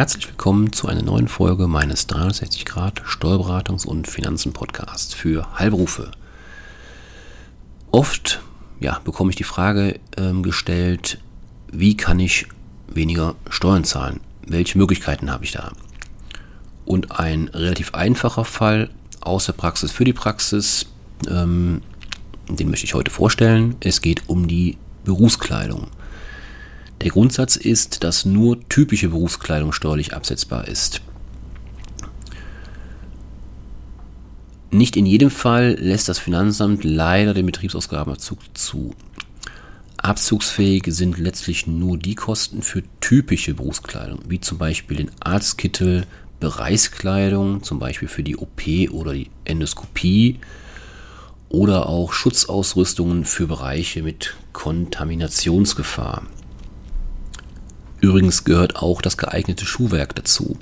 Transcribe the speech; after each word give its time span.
herzlich 0.00 0.28
willkommen 0.28 0.72
zu 0.72 0.88
einer 0.88 1.02
neuen 1.02 1.28
Folge 1.28 1.68
meines 1.68 2.06
360 2.06 2.64
Grad 2.64 3.02
Steuerberatungs- 3.02 3.84
und 3.84 4.08
Finanzen-Podcasts 4.08 5.12
für 5.12 5.58
Heilberufe. 5.58 6.10
Oft 7.90 8.40
ja, 8.80 8.98
bekomme 9.04 9.28
ich 9.28 9.36
die 9.36 9.44
Frage 9.44 10.00
ähm, 10.16 10.42
gestellt, 10.42 11.18
wie 11.70 11.98
kann 11.98 12.18
ich 12.18 12.46
weniger 12.88 13.34
Steuern 13.50 13.84
zahlen? 13.84 14.20
Welche 14.46 14.78
Möglichkeiten 14.78 15.30
habe 15.30 15.44
ich 15.44 15.52
da? 15.52 15.70
Und 16.86 17.20
ein 17.20 17.48
relativ 17.48 17.92
einfacher 17.92 18.46
Fall 18.46 18.88
aus 19.20 19.44
der 19.44 19.52
Praxis 19.52 19.92
für 19.92 20.04
die 20.04 20.14
Praxis, 20.14 20.86
ähm, 21.28 21.82
den 22.48 22.70
möchte 22.70 22.86
ich 22.86 22.94
heute 22.94 23.10
vorstellen. 23.10 23.76
Es 23.80 24.00
geht 24.00 24.30
um 24.30 24.48
die 24.48 24.78
Berufskleidung. 25.04 25.88
Der 27.02 27.10
Grundsatz 27.10 27.56
ist, 27.56 28.04
dass 28.04 28.26
nur 28.26 28.68
typische 28.68 29.08
Berufskleidung 29.08 29.72
steuerlich 29.72 30.14
absetzbar 30.14 30.68
ist. 30.68 31.00
Nicht 34.70 34.96
in 34.96 35.06
jedem 35.06 35.30
Fall 35.30 35.76
lässt 35.80 36.08
das 36.08 36.18
Finanzamt 36.18 36.84
leider 36.84 37.34
den 37.34 37.46
Betriebsausgabenabzug 37.46 38.38
zu. 38.56 38.94
Abzugsfähig 39.96 40.84
sind 40.88 41.18
letztlich 41.18 41.66
nur 41.66 41.98
die 41.98 42.14
Kosten 42.14 42.62
für 42.62 42.82
typische 43.00 43.54
Berufskleidung, 43.54 44.20
wie 44.28 44.40
zum 44.40 44.58
Beispiel 44.58 44.98
den 44.98 45.10
Arztkittel, 45.20 46.06
Bereichskleidung, 46.38 47.62
zum 47.62 47.78
Beispiel 47.78 48.08
für 48.08 48.22
die 48.22 48.36
OP 48.36 48.62
oder 48.92 49.12
die 49.12 49.30
Endoskopie, 49.44 50.38
oder 51.48 51.88
auch 51.88 52.12
Schutzausrüstungen 52.12 53.24
für 53.24 53.46
Bereiche 53.46 54.02
mit 54.02 54.36
Kontaminationsgefahr. 54.52 56.22
Übrigens 58.00 58.44
gehört 58.44 58.76
auch 58.76 59.02
das 59.02 59.16
geeignete 59.16 59.66
Schuhwerk 59.66 60.14
dazu. 60.14 60.56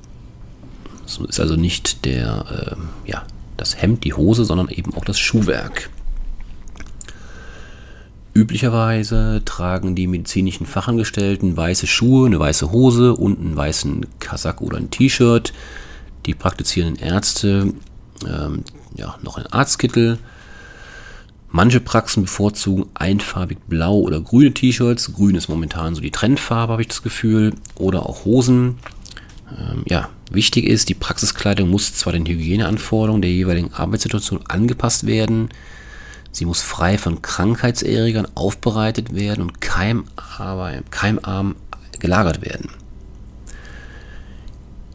Es 1.06 1.18
ist 1.18 1.40
also 1.40 1.56
nicht 1.56 2.04
der, 2.04 2.76
äh, 2.76 3.10
ja, 3.10 3.24
das 3.56 3.80
Hemd, 3.80 4.04
die 4.04 4.14
Hose, 4.14 4.44
sondern 4.44 4.68
eben 4.68 4.94
auch 4.94 5.04
das 5.04 5.18
Schuhwerk. 5.18 5.90
Üblicherweise 8.34 9.42
tragen 9.44 9.94
die 9.94 10.06
medizinischen 10.06 10.66
Fachangestellten 10.66 11.56
weiße 11.56 11.86
Schuhe, 11.86 12.26
eine 12.26 12.38
weiße 12.38 12.70
Hose 12.70 13.14
und 13.14 13.40
einen 13.40 13.56
weißen 13.56 14.06
Kasak 14.20 14.60
oder 14.60 14.76
ein 14.76 14.90
T-Shirt. 14.90 15.52
Die 16.26 16.34
praktizierenden 16.34 17.02
Ärzte 17.02 17.72
ähm, 18.26 18.64
ja, 18.94 19.16
noch 19.22 19.38
einen 19.38 19.46
Arztkittel, 19.46 20.18
Manche 21.50 21.80
Praxen 21.80 22.24
bevorzugen 22.24 22.86
einfarbig 22.94 23.58
blau 23.68 23.98
oder 24.00 24.20
grüne 24.20 24.52
T-Shirts. 24.52 25.14
Grün 25.14 25.34
ist 25.34 25.48
momentan 25.48 25.94
so 25.94 26.02
die 26.02 26.10
Trendfarbe, 26.10 26.72
habe 26.72 26.82
ich 26.82 26.88
das 26.88 27.02
Gefühl. 27.02 27.54
Oder 27.76 28.06
auch 28.06 28.26
Hosen. 28.26 28.78
Ähm, 29.56 29.82
ja, 29.86 30.10
wichtig 30.30 30.66
ist, 30.66 30.90
die 30.90 30.94
Praxiskleidung 30.94 31.70
muss 31.70 31.94
zwar 31.94 32.12
den 32.12 32.26
Hygieneanforderungen 32.26 33.22
der 33.22 33.30
jeweiligen 33.30 33.72
Arbeitssituation 33.72 34.40
angepasst 34.46 35.06
werden. 35.06 35.48
Sie 36.32 36.44
muss 36.44 36.60
frei 36.60 36.98
von 36.98 37.22
Krankheitserregern 37.22 38.28
aufbereitet 38.34 39.14
werden 39.14 39.44
und 39.44 39.60
keimarm 39.62 41.56
gelagert 41.98 42.42
werden. 42.42 42.70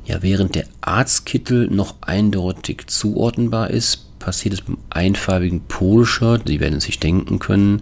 Ja, 0.06 0.22
während 0.22 0.54
der 0.56 0.66
Arztkittel 0.82 1.68
noch 1.70 1.96
eindeutig 2.02 2.84
zuordnenbar 2.88 3.72
ist, 3.72 4.10
passiert 4.24 4.54
es 4.54 4.62
beim 4.62 4.78
einfarbigen 4.90 5.66
Poloshirt, 5.68 6.48
Sie 6.48 6.62
werden 6.62 6.78
es 6.78 6.86
sich 6.86 7.00
denken 7.00 7.40
können, 7.40 7.82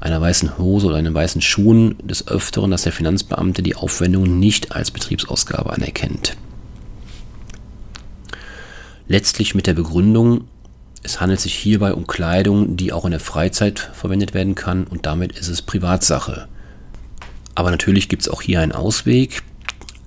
einer 0.00 0.20
weißen 0.20 0.56
Hose 0.56 0.86
oder 0.86 0.96
einem 0.96 1.12
weißen 1.12 1.42
Schuhen 1.42 1.96
des 2.02 2.26
Öfteren, 2.28 2.70
dass 2.70 2.84
der 2.84 2.92
Finanzbeamte 2.92 3.62
die 3.62 3.76
Aufwendungen 3.76 4.40
nicht 4.40 4.72
als 4.72 4.90
Betriebsausgabe 4.90 5.70
anerkennt. 5.70 6.36
Letztlich 9.06 9.54
mit 9.54 9.66
der 9.66 9.74
Begründung, 9.74 10.44
es 11.02 11.20
handelt 11.20 11.40
sich 11.40 11.54
hierbei 11.54 11.92
um 11.92 12.06
Kleidung, 12.06 12.76
die 12.78 12.92
auch 12.92 13.04
in 13.04 13.10
der 13.10 13.20
Freizeit 13.20 13.90
verwendet 13.92 14.32
werden 14.32 14.54
kann 14.54 14.84
und 14.84 15.04
damit 15.04 15.38
ist 15.38 15.48
es 15.48 15.60
Privatsache. 15.60 16.48
Aber 17.54 17.70
natürlich 17.70 18.08
gibt 18.08 18.22
es 18.22 18.28
auch 18.30 18.40
hier 18.40 18.60
einen 18.60 18.72
Ausweg. 18.72 19.42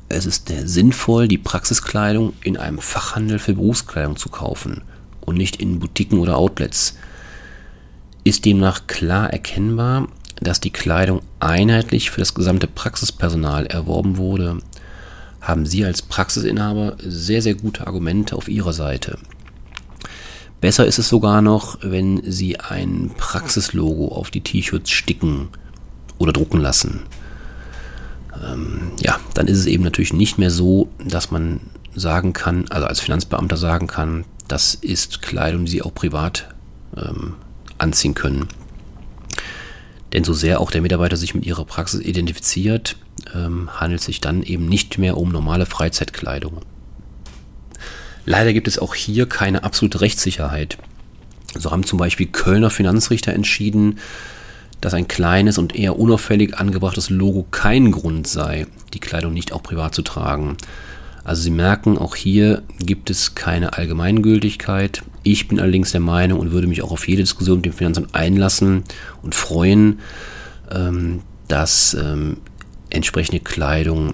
Es 0.09 0.25
ist 0.25 0.51
sinnvoll, 0.63 1.27
die 1.27 1.37
Praxiskleidung 1.37 2.33
in 2.41 2.57
einem 2.57 2.79
Fachhandel 2.79 3.37
für 3.37 3.53
Berufskleidung 3.53 4.15
zu 4.15 4.29
kaufen– 4.29 4.81
und 5.25 5.37
nicht 5.37 5.61
in 5.61 5.79
Boutiquen 5.79 6.19
oder 6.19 6.37
Outlets. 6.37 6.97
Ist 8.23 8.45
demnach 8.45 8.87
klar 8.87 9.31
erkennbar, 9.31 10.07
dass 10.41 10.59
die 10.59 10.71
Kleidung 10.71 11.21
einheitlich 11.39 12.11
für 12.11 12.21
das 12.21 12.33
gesamte 12.33 12.67
Praxispersonal 12.67 13.65
erworben 13.67 14.17
wurde, 14.17 14.59
haben 15.41 15.65
Sie 15.65 15.85
als 15.85 16.01
Praxisinhaber 16.01 16.97
sehr, 16.99 17.41
sehr 17.41 17.55
gute 17.55 17.87
Argumente 17.87 18.35
auf 18.35 18.47
Ihrer 18.47 18.73
Seite. 18.73 19.17
Besser 20.59 20.85
ist 20.85 20.97
es 20.97 21.09
sogar 21.09 21.41
noch, 21.41 21.77
wenn 21.81 22.21
Sie 22.23 22.59
ein 22.59 23.11
Praxislogo 23.15 24.07
auf 24.07 24.31
die 24.31 24.41
T-Shirts 24.41 24.89
sticken 24.89 25.49
oder 26.17 26.33
drucken 26.33 26.59
lassen. 26.59 27.01
Ähm, 28.43 28.91
ja, 28.99 29.19
dann 29.35 29.47
ist 29.47 29.59
es 29.59 29.65
eben 29.67 29.83
natürlich 29.83 30.13
nicht 30.13 30.37
mehr 30.37 30.49
so, 30.49 30.89
dass 31.03 31.31
man 31.31 31.59
sagen 31.93 32.33
kann, 32.33 32.65
also 32.69 32.87
als 32.87 32.99
Finanzbeamter 32.99 33.57
sagen 33.57 33.87
kann, 33.87 34.25
das 34.47 34.75
ist 34.75 35.21
Kleidung, 35.21 35.65
die 35.65 35.71
Sie 35.71 35.81
auch 35.81 35.93
privat 35.93 36.49
ähm, 36.97 37.35
anziehen 37.77 38.13
können. 38.13 38.47
Denn 40.13 40.23
so 40.23 40.33
sehr 40.33 40.61
auch 40.61 40.71
der 40.71 40.81
Mitarbeiter 40.81 41.17
sich 41.17 41.35
mit 41.35 41.45
ihrer 41.45 41.65
Praxis 41.65 41.99
identifiziert, 41.99 42.95
ähm, 43.33 43.69
handelt 43.79 43.99
es 43.99 44.05
sich 44.05 44.21
dann 44.21 44.43
eben 44.43 44.67
nicht 44.67 44.97
mehr 44.97 45.17
um 45.17 45.29
normale 45.29 45.65
Freizeitkleidung. 45.65 46.61
Leider 48.25 48.53
gibt 48.53 48.67
es 48.67 48.79
auch 48.79 48.95
hier 48.95 49.27
keine 49.27 49.63
absolute 49.63 50.01
Rechtssicherheit. 50.01 50.77
So 51.57 51.71
haben 51.71 51.83
zum 51.83 51.99
Beispiel 51.99 52.27
Kölner 52.27 52.69
Finanzrichter 52.69 53.33
entschieden, 53.33 53.99
dass 54.81 54.93
ein 54.93 55.07
kleines 55.07 55.57
und 55.57 55.75
eher 55.75 55.97
unauffällig 55.97 56.57
angebrachtes 56.57 57.09
Logo 57.09 57.45
kein 57.49 57.91
Grund 57.91 58.27
sei, 58.27 58.67
die 58.93 58.99
Kleidung 58.99 59.33
nicht 59.33 59.51
auch 59.51 59.63
privat 59.63 59.95
zu 59.95 60.01
tragen. 60.01 60.57
Also 61.25 61.41
Sie 61.41 61.51
merken, 61.51 61.97
auch 61.97 62.15
hier 62.15 62.61
gibt 62.79 63.09
es 63.09 63.33
keine 63.33 63.73
Allgemeingültigkeit. 63.73 65.01
Ich 65.23 65.47
bin 65.47 65.59
allerdings 65.59 65.91
der 65.91 66.01
Meinung 66.01 66.39
und 66.39 66.51
würde 66.51 66.67
mich 66.67 66.83
auch 66.83 66.91
auf 66.91 67.07
jede 67.07 67.23
Diskussion 67.23 67.57
mit 67.57 67.65
dem 67.65 67.73
Finanzamt 67.73 68.13
einlassen 68.13 68.83
und 69.23 69.33
freuen, 69.33 69.99
ähm, 70.71 71.23
dass 71.47 71.95
ähm, 71.95 72.37
entsprechende 72.91 73.39
Kleidung 73.39 74.13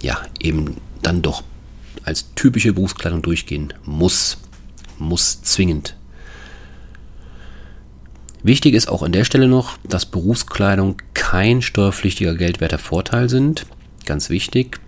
ja 0.00 0.18
eben 0.40 0.78
dann 1.02 1.20
doch 1.20 1.44
als 2.04 2.32
typische 2.34 2.72
Berufskleidung 2.72 3.20
durchgehen 3.20 3.74
muss. 3.84 4.38
Muss 4.98 5.42
zwingend. 5.42 5.94
Wichtig 8.42 8.74
ist 8.74 8.88
auch 8.88 9.02
an 9.02 9.12
der 9.12 9.24
Stelle 9.24 9.48
noch, 9.48 9.76
dass 9.86 10.06
Berufskleidung 10.06 10.96
kein 11.12 11.60
steuerpflichtiger 11.60 12.34
geldwerter 12.34 12.78
Vorteil 12.78 13.28
sind. 13.28 13.66
Ganz 14.06 14.30
wichtig. 14.30 14.80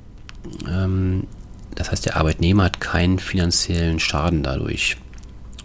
Ähm, 0.66 1.24
das 1.78 1.92
heißt, 1.92 2.06
der 2.06 2.16
Arbeitnehmer 2.16 2.64
hat 2.64 2.80
keinen 2.80 3.20
finanziellen 3.20 4.00
Schaden 4.00 4.42
dadurch, 4.42 4.96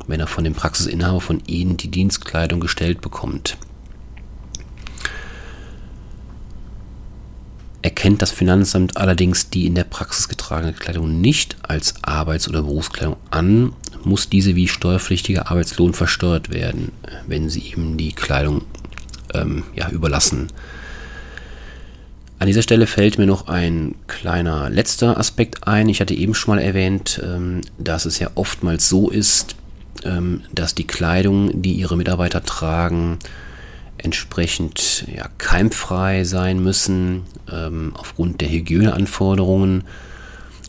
wenn 0.06 0.19
er 0.19 0.28
von 0.28 0.44
dem 0.44 0.53
Praxisinhaber 0.53 1.19
von 1.19 1.41
Ihnen 1.47 1.75
die 1.75 1.88
Dienstkleidung 1.90 2.59
gestellt 2.59 3.01
bekommt. 3.01 3.57
Erkennt 7.81 8.22
das 8.22 8.29
Finanzamt 8.29 8.95
allerdings 8.95 9.50
die 9.50 9.65
in 9.65 9.74
der 9.74 9.86
Praxis 9.86 10.30
getragene 10.30 10.74
Kleidung 10.74 11.19
nicht 11.19 11.57
als 11.63 11.95
Arbeits- 12.04 12.48
oder 12.48 12.62
Berufskleidung 12.62 13.18
an, 13.31 13.74
muss 14.04 14.30
diese 14.30 14.56
wie 14.56 14.68
steuerpflichtiger 14.68 15.50
Arbeitslohn 15.50 15.95
versteuert 15.95 16.51
werden, 16.51 16.92
wenn 17.25 17.50
Sie 17.50 17.74
ihm 17.75 17.98
die 17.98 18.13
Kleidung 18.13 18.62
ähm, 19.33 19.63
ja, 19.74 19.89
überlassen. 19.89 20.50
An 22.44 22.48
dieser 22.48 22.62
Stelle 22.62 22.88
fällt 22.88 23.18
mir 23.18 23.25
noch 23.25 23.48
ein 23.48 23.95
kleiner 24.07 24.69
letzter 24.69 25.18
Aspekt 25.18 25.66
ein. 25.66 25.88
Ich 25.88 26.01
hatte 26.01 26.13
eben 26.13 26.36
schon 26.36 26.54
mal 26.54 26.62
erwähnt, 26.62 27.22
ähm, 27.24 27.62
dass 27.78 28.04
es 28.04 28.19
ja 28.19 28.31
oftmals 28.36 28.90
so 28.90 29.10
ist, 29.10 29.56
ähm, 30.04 30.42
dass 30.51 30.75
die 30.75 30.86
Kleidung, 30.86 31.62
die 31.62 31.72
ihre 31.72 31.95
Mitarbeiter 31.95 32.44
tragen, 32.44 33.18
entsprechend 33.98 35.06
ja, 35.16 35.30
keimfrei 35.38 36.25
sein 36.25 36.62
müssen 36.62 37.22
ähm, 37.50 37.94
aufgrund 37.95 38.42
der 38.42 38.50
Hygieneanforderungen. 38.50 39.86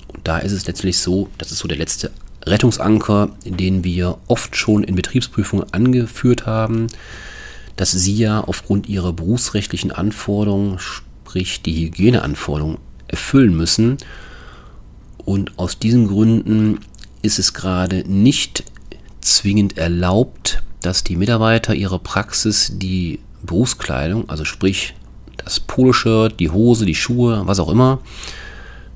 Und 0.07 0.29
da 0.29 0.39
ist 0.39 0.53
es 0.53 0.69
letztlich 0.69 0.99
so, 0.99 1.29
das 1.39 1.51
ist 1.51 1.59
so 1.59 1.67
der 1.67 1.79
letzte 1.79 2.13
Rettungsanker, 2.47 3.31
den 3.45 3.83
wir 3.83 4.19
oft 4.29 4.55
schon 4.55 4.85
in 4.85 4.95
Betriebsprüfungen 4.95 5.67
angeführt 5.73 6.47
haben, 6.47 6.87
dass 7.75 7.91
sie 7.91 8.15
ja 8.15 8.43
aufgrund 8.43 8.89
ihrer 8.89 9.13
berufsrechtlichen 9.13 9.91
Anforderungen, 9.91 10.79
sprich 11.35 11.63
die 11.63 11.87
Hygieneanforderungen 11.87 12.79
erfüllen 13.09 13.57
müssen. 13.57 13.97
Und 15.25 15.59
aus 15.59 15.81
diesen 15.81 16.07
Gründen 16.07 16.79
ist 17.23 17.41
es 17.41 17.55
gerade 17.55 18.05
nicht 18.09 18.63
zwingend 19.21 19.77
erlaubt, 19.77 20.63
dass 20.81 21.03
die 21.03 21.17
Mitarbeiter 21.17 21.75
ihrer 21.75 21.99
Praxis 21.99 22.75
die 22.75 23.19
Berufskleidung, 23.43 24.29
also 24.31 24.45
sprich 24.45 24.95
das 25.37 25.59
Poloshirt, 25.59 26.39
die 26.39 26.51
Hose, 26.51 26.87
die 26.87 26.95
Schuhe, 26.95 27.43
was 27.47 27.59
auch 27.59 27.69
immer, 27.69 27.99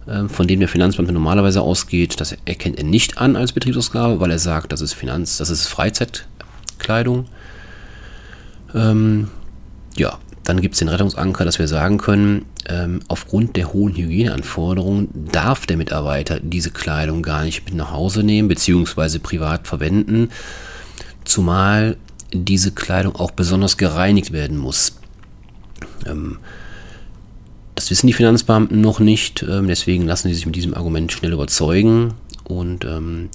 ähm, 0.06 0.30
von 0.30 0.46
dem 0.46 0.60
der 0.60 0.68
Finanzbeamte 0.68 1.12
normalerweise 1.12 1.60
ausgeht, 1.60 2.20
das 2.20 2.36
erkennt 2.44 2.78
er 2.78 2.84
nicht 2.84 3.18
an 3.18 3.34
als 3.34 3.50
Betriebsausgabe, 3.50 4.20
weil 4.20 4.30
er 4.30 4.38
sagt, 4.38 4.70
das 4.70 4.80
ist 4.80 4.92
Finanz, 4.92 5.38
das 5.38 5.50
ist 5.50 5.66
Freizeitkleidung. 5.66 7.24
Ähm, 8.76 9.28
ja, 9.96 10.20
dann 10.48 10.62
gibt 10.62 10.76
es 10.76 10.78
den 10.78 10.88
Rettungsanker, 10.88 11.44
dass 11.44 11.58
wir 11.58 11.68
sagen 11.68 11.98
können, 11.98 12.46
ähm, 12.70 13.00
aufgrund 13.08 13.56
der 13.56 13.74
hohen 13.74 13.94
Hygieneanforderungen 13.94 15.08
darf 15.30 15.66
der 15.66 15.76
Mitarbeiter 15.76 16.40
diese 16.40 16.70
Kleidung 16.70 17.22
gar 17.22 17.44
nicht 17.44 17.66
mit 17.66 17.74
nach 17.74 17.92
Hause 17.92 18.22
nehmen 18.22 18.48
bzw. 18.48 19.18
privat 19.18 19.68
verwenden, 19.68 20.30
zumal 21.26 21.98
diese 22.32 22.72
Kleidung 22.72 23.14
auch 23.14 23.30
besonders 23.30 23.76
gereinigt 23.76 24.32
werden 24.32 24.56
muss. 24.56 24.98
Ähm, 26.06 26.38
das 27.74 27.90
wissen 27.90 28.06
die 28.06 28.14
Finanzbeamten 28.14 28.80
noch 28.80 29.00
nicht, 29.00 29.42
ähm, 29.42 29.68
deswegen 29.68 30.06
lassen 30.06 30.28
sie 30.28 30.34
sich 30.34 30.46
mit 30.46 30.56
diesem 30.56 30.72
Argument 30.72 31.12
schnell 31.12 31.34
überzeugen. 31.34 32.14
Und 32.48 32.84
ähm, 32.84 33.28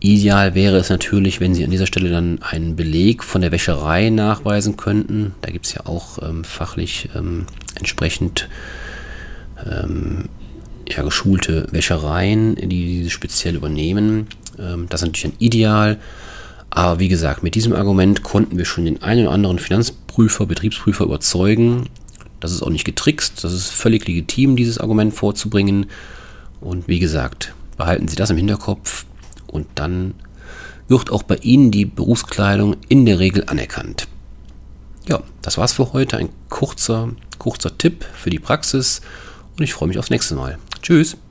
ideal 0.00 0.54
wäre 0.54 0.76
es 0.76 0.90
natürlich, 0.90 1.40
wenn 1.40 1.54
sie 1.54 1.64
an 1.64 1.70
dieser 1.70 1.86
Stelle 1.86 2.10
dann 2.10 2.40
einen 2.42 2.76
Beleg 2.76 3.24
von 3.24 3.40
der 3.40 3.52
Wäscherei 3.52 4.10
nachweisen 4.10 4.76
könnten. 4.76 5.34
Da 5.40 5.50
gibt 5.50 5.66
es 5.66 5.74
ja 5.74 5.86
auch 5.86 6.18
ähm, 6.22 6.44
fachlich 6.44 7.08
ähm, 7.14 7.46
entsprechend 7.76 8.48
ähm, 9.64 10.28
ja, 10.88 11.02
geschulte 11.02 11.68
Wäschereien, 11.70 12.56
die 12.56 12.98
diese 12.98 13.10
speziell 13.10 13.54
übernehmen. 13.54 14.26
Ähm, 14.58 14.86
das 14.88 15.02
ist 15.02 15.06
natürlich 15.06 15.34
ein 15.34 15.40
Ideal. 15.40 15.98
Aber 16.70 17.00
wie 17.00 17.08
gesagt, 17.08 17.42
mit 17.42 17.54
diesem 17.54 17.74
Argument 17.74 18.22
konnten 18.22 18.58
wir 18.58 18.64
schon 18.64 18.84
den 18.84 19.02
einen 19.02 19.26
oder 19.26 19.34
anderen 19.34 19.58
Finanzprüfer, 19.58 20.46
Betriebsprüfer 20.46 21.04
überzeugen, 21.04 21.88
das 22.40 22.52
ist 22.52 22.62
auch 22.62 22.70
nicht 22.70 22.84
getrickst, 22.84 23.42
das 23.42 23.52
ist 23.52 23.70
völlig 23.70 24.06
legitim, 24.06 24.54
dieses 24.54 24.78
Argument 24.78 25.12
vorzubringen. 25.12 25.86
Und 26.60 26.86
wie 26.86 26.98
gesagt, 26.98 27.54
behalten 27.78 28.08
Sie 28.08 28.16
das 28.16 28.30
im 28.30 28.36
Hinterkopf 28.36 29.06
und 29.46 29.66
dann 29.74 30.14
wird 30.88 31.10
auch 31.10 31.22
bei 31.22 31.36
Ihnen 31.36 31.70
die 31.70 31.84
Berufskleidung 31.84 32.76
in 32.88 33.06
der 33.06 33.18
Regel 33.18 33.44
anerkannt. 33.46 34.08
Ja, 35.06 35.22
das 35.42 35.56
war's 35.56 35.72
für 35.72 35.92
heute. 35.92 36.18
Ein 36.18 36.28
kurzer, 36.50 37.10
kurzer 37.38 37.76
Tipp 37.78 38.04
für 38.14 38.30
die 38.30 38.38
Praxis 38.38 39.00
und 39.56 39.64
ich 39.64 39.72
freue 39.72 39.88
mich 39.88 39.98
aufs 39.98 40.10
nächste 40.10 40.34
Mal. 40.34 40.58
Tschüss! 40.82 41.18